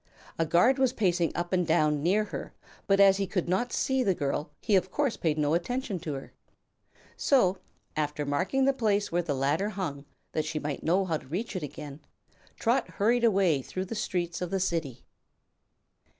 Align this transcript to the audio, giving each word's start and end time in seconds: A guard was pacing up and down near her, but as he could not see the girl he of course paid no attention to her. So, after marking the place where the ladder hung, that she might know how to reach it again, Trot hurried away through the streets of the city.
A 0.39 0.47
guard 0.47 0.79
was 0.79 0.93
pacing 0.93 1.31
up 1.35 1.53
and 1.53 1.67
down 1.67 2.01
near 2.01 2.23
her, 2.23 2.55
but 2.87 2.99
as 2.99 3.17
he 3.17 3.27
could 3.27 3.47
not 3.47 3.71
see 3.71 4.01
the 4.01 4.15
girl 4.15 4.49
he 4.59 4.75
of 4.75 4.89
course 4.89 5.15
paid 5.15 5.37
no 5.37 5.53
attention 5.53 5.99
to 5.99 6.13
her. 6.15 6.33
So, 7.15 7.59
after 7.95 8.25
marking 8.25 8.65
the 8.65 8.73
place 8.73 9.11
where 9.11 9.21
the 9.21 9.35
ladder 9.35 9.69
hung, 9.69 10.05
that 10.31 10.43
she 10.45 10.57
might 10.57 10.81
know 10.81 11.05
how 11.05 11.17
to 11.17 11.27
reach 11.27 11.55
it 11.55 11.61
again, 11.61 11.99
Trot 12.57 12.87
hurried 12.89 13.23
away 13.23 13.61
through 13.61 13.85
the 13.85 13.93
streets 13.93 14.41
of 14.41 14.49
the 14.49 14.59
city. 14.59 15.05